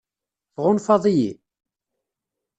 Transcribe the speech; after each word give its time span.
Tɣunfaḍ-iyi? 0.55 1.31